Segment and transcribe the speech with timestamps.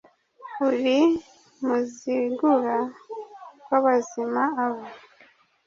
[0.67, 0.97] uri
[1.65, 2.77] muzigura
[3.69, 4.83] w' abazima aba